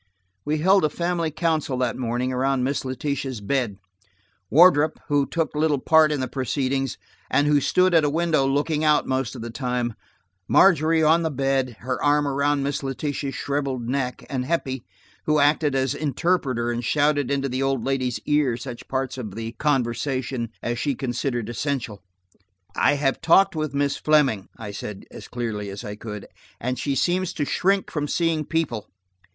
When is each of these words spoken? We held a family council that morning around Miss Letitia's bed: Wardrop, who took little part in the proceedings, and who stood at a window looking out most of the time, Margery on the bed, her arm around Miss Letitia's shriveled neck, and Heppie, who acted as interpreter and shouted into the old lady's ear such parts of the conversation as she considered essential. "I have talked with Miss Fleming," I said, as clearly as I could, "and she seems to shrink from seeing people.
We 0.45 0.57
held 0.57 0.83
a 0.83 0.89
family 0.89 1.29
council 1.29 1.77
that 1.77 1.95
morning 1.95 2.33
around 2.33 2.63
Miss 2.63 2.83
Letitia's 2.83 3.39
bed: 3.39 3.77
Wardrop, 4.49 4.99
who 5.09 5.27
took 5.27 5.53
little 5.55 5.77
part 5.77 6.11
in 6.11 6.21
the 6.21 6.27
proceedings, 6.27 6.97
and 7.29 7.45
who 7.45 7.61
stood 7.61 7.93
at 7.93 8.03
a 8.03 8.09
window 8.09 8.47
looking 8.47 8.83
out 8.83 9.05
most 9.05 9.35
of 9.35 9.43
the 9.43 9.51
time, 9.51 9.93
Margery 10.47 11.03
on 11.03 11.21
the 11.21 11.29
bed, 11.29 11.77
her 11.81 12.03
arm 12.03 12.27
around 12.27 12.63
Miss 12.63 12.81
Letitia's 12.81 13.35
shriveled 13.35 13.87
neck, 13.87 14.25
and 14.27 14.43
Heppie, 14.43 14.83
who 15.27 15.37
acted 15.37 15.75
as 15.75 15.93
interpreter 15.93 16.71
and 16.71 16.83
shouted 16.83 17.29
into 17.29 17.47
the 17.47 17.61
old 17.61 17.83
lady's 17.85 18.19
ear 18.25 18.57
such 18.57 18.87
parts 18.87 19.19
of 19.19 19.35
the 19.35 19.51
conversation 19.59 20.49
as 20.63 20.79
she 20.79 20.95
considered 20.95 21.47
essential. 21.47 22.01
"I 22.75 22.95
have 22.95 23.21
talked 23.21 23.55
with 23.55 23.75
Miss 23.75 23.97
Fleming," 23.97 24.49
I 24.57 24.71
said, 24.71 25.05
as 25.11 25.27
clearly 25.27 25.69
as 25.69 25.83
I 25.83 25.95
could, 25.95 26.25
"and 26.59 26.79
she 26.79 26.95
seems 26.95 27.33
to 27.33 27.45
shrink 27.45 27.91
from 27.91 28.07
seeing 28.07 28.45
people. 28.45 28.89